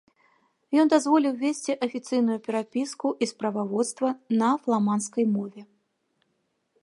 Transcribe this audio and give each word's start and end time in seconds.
Ён 0.83 0.87
дазволіў 0.93 1.33
весці 1.43 1.73
афіцыйную 1.87 2.37
перапіску 2.47 3.07
і 3.25 3.27
справаводства 3.33 4.09
на 4.39 4.49
фламандскай 4.65 5.25
мове. 5.35 5.61